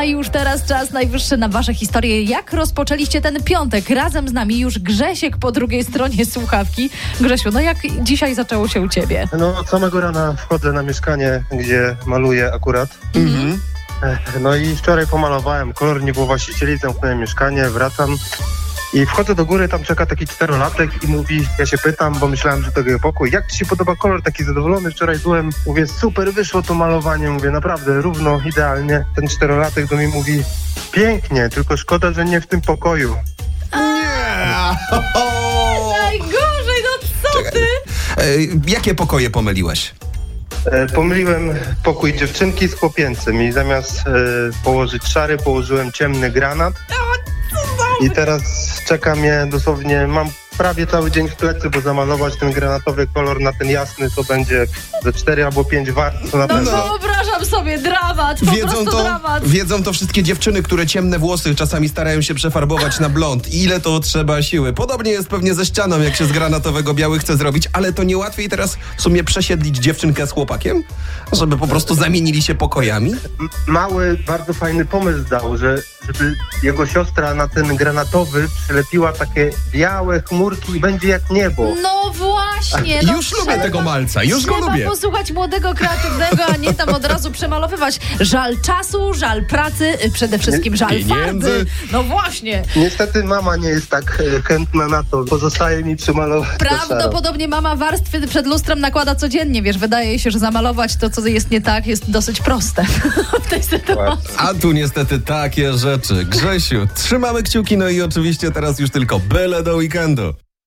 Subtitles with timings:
[0.00, 2.22] A już teraz czas najwyższy na wasze historie.
[2.22, 3.90] Jak rozpoczęliście ten piątek?
[3.90, 6.90] Razem z nami już Grzesiek po drugiej stronie słuchawki.
[7.20, 9.28] Grzesiu, no jak dzisiaj zaczęło się u ciebie?
[9.38, 12.98] No od samego rana wchodzę na mieszkanie, gdzie maluję akurat.
[13.14, 13.60] Mhm.
[14.40, 18.16] No i wczoraj pomalowałem kolor, nie było właścicieli, zamknąłem mieszkanie, wracam
[18.92, 22.62] i wchodzę do góry, tam czeka taki czterolatek i mówi, ja się pytam, bo myślałem,
[22.62, 26.32] że to jego pokój, jak ci się podoba kolor, taki zadowolony, wczoraj byłem, mówię, super
[26.32, 29.04] wyszło to malowanie, mówię, naprawdę, równo, idealnie.
[29.16, 30.42] Ten czterolatek do mnie mówi,
[30.92, 33.16] pięknie, tylko szkoda, że nie w tym pokoju.
[33.72, 33.80] Nie!
[36.02, 37.66] Najgorzej, no co ty?
[38.16, 38.24] E,
[38.66, 39.94] Jakie pokoje pomyliłeś?
[40.66, 44.10] E, Pomyliłem pokój dziewczynki z chłopięcym i zamiast e,
[44.64, 46.74] położyć szary, położyłem ciemny granat.
[48.02, 48.42] I teraz
[48.90, 53.52] czeka mnie dosłownie, mam prawie cały dzień w plecy, bo zamalować ten granatowy kolor na
[53.52, 54.66] ten jasny to będzie
[55.02, 56.98] ze 4 albo 5 wart, to na No pewno.
[57.40, 59.48] Wyobrażam sobie, dramat, po Wiedzą prostu to, dramat.
[59.48, 63.54] wiedzą to wszystkie dziewczyny, które ciemne włosy czasami starają się przefarbować na blond.
[63.54, 64.72] Ile to trzeba siły.
[64.72, 68.18] Podobnie jest pewnie ze ścianą, jak się z granatowego biały chce zrobić, ale to nie
[68.18, 70.82] łatwiej teraz w sumie przesiedlić dziewczynkę z chłopakiem?
[71.32, 73.12] Żeby po prostu zamienili się pokojami?
[73.66, 80.22] Mały, bardzo fajny pomysł dał, że żeby jego siostra na ten granatowy przylepiła takie białe
[80.22, 81.74] chmurki i będzie jak niebo.
[81.82, 83.00] No właśnie.
[83.06, 84.84] No Już lubię trzeba- tego malca, już go Trzeba lubię.
[84.86, 88.00] posłuchać młodego, kreatywnego, a nie tam od razu przemalowywać.
[88.20, 91.14] Żal czasu, żal pracy, y, przede wszystkim żal Pieniędzy.
[91.48, 91.66] farby.
[91.92, 92.62] No właśnie.
[92.76, 96.42] Niestety mama nie jest tak e, chętna na to, pozostaje mi szaro.
[96.58, 101.50] Prawdopodobnie mama warstwy przed lustrem nakłada codziennie, wiesz, wydaje się, że zamalować to, co jest
[101.50, 102.84] nie tak, jest dosyć proste
[103.46, 104.34] w tej sytuacji.
[104.36, 106.24] A tu niestety takie rzeczy.
[106.24, 110.34] Grzesiu, trzymamy kciuki, no i oczywiście teraz już tylko byle do weekendu.